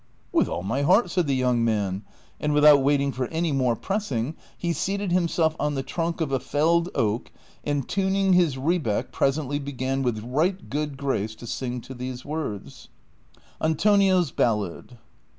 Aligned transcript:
"With 0.31 0.49
all 0.49 0.63
my 0.63 0.81
heart," 0.81 1.11
said 1.11 1.27
the 1.27 1.35
young 1.35 1.63
man, 1.63 2.01
and 2.39 2.55
without 2.55 2.81
waiting 2.81 3.11
for 3.11 3.27
any 3.27 3.51
more 3.51 3.75
pressing 3.75 4.33
he 4.57 4.73
seated 4.73 5.11
himself 5.11 5.55
on 5.59 5.75
the 5.75 5.83
trunk 5.83 6.21
of 6.21 6.31
a 6.31 6.39
felled 6.39 6.89
oak, 6.95 7.31
and 7.63 7.87
tuning 7.87 8.33
his 8.33 8.57
rebeck, 8.57 9.11
presently 9.11 9.59
began 9.59 10.01
with 10.01 10.23
right 10.23 10.71
good 10.71 10.97
grace 10.97 11.35
to 11.35 11.45
sing 11.45 11.81
to 11.81 11.93
these 11.93 12.25
words. 12.25 12.89
ANTONIO'S 13.61 14.31
BALLAD.' 14.31 14.97